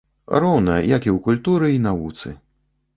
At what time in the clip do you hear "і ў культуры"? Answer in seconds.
1.09-1.71